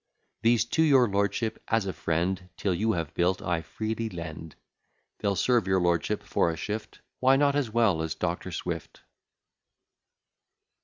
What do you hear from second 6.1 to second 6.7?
for a